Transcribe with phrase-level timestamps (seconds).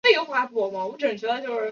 [0.03, 1.69] 白云鄂博有世界上最大稀土矿藏。